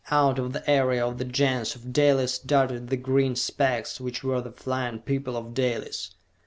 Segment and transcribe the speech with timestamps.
[0.09, 4.41] Out of the area of the Gens of Dalis darted the green specks which were
[4.41, 6.15] the flying people of Dalis!